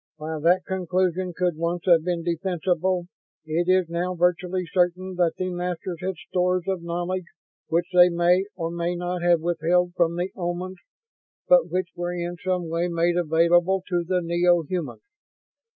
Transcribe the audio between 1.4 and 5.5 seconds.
once have been defensible, it is now virtually certain that